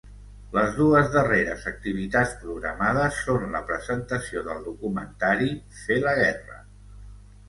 Les 0.53 0.69
dues 0.75 1.09
darreres 1.15 1.65
activitats 1.71 2.31
programades 2.45 3.19
són 3.25 3.45
la 3.55 3.61
presentació 3.67 4.43
del 4.47 4.63
documentari 4.69 5.51
Fer 5.83 5.99
la 6.07 6.15
guerra. 6.21 6.59